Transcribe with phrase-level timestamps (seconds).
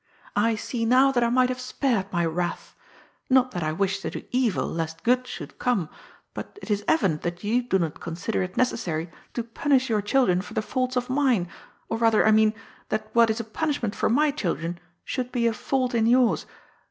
[0.35, 2.75] I see now that I might have spared my wrath;
[3.29, 5.89] not that I wish to do evil lest good should come,
[6.33, 10.41] but it is evident that you do not consider it necessary to punish your children
[10.41, 11.47] for the faults of mine,
[11.87, 12.55] or rather, I mean,
[12.89, 16.47] that what is a punishment for my children should be a fault in yours.